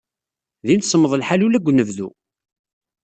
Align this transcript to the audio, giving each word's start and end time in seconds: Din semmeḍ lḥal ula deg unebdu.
Din 0.67 0.81
semmeḍ 0.83 1.13
lḥal 1.21 1.41
ula 1.45 1.59
deg 1.59 1.67
unebdu. 1.69 2.09